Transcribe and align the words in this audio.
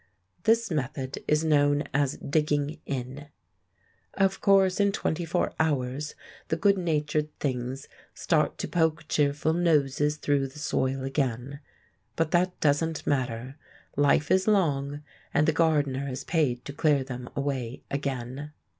This 0.45 0.71
method 0.71 1.19
is 1.27 1.43
known 1.45 1.83
as 1.93 2.17
"digging 2.17 2.79
in." 2.87 3.27
Of 4.15 4.41
course, 4.41 4.79
in 4.79 4.91
twenty 4.91 5.25
four 5.25 5.53
hours 5.59 6.15
the 6.47 6.55
good 6.57 6.75
natured 6.75 7.29
things 7.39 7.87
start 8.15 8.57
to 8.57 8.67
poke 8.67 9.07
cheerful 9.07 9.53
noses 9.53 10.17
through 10.17 10.47
the 10.47 10.57
soil 10.57 11.03
again. 11.03 11.59
But 12.15 12.31
that 12.31 12.59
doesn't 12.61 13.05
matter. 13.05 13.57
Life 13.95 14.31
is 14.31 14.47
long, 14.47 15.03
and 15.35 15.47
the 15.47 15.53
gardener 15.53 16.07
is 16.09 16.23
paid 16.23 16.65
to 16.65 16.73
clear 16.73 17.03
them 17.03 17.29
away 17.35 17.83
again. 17.91 18.53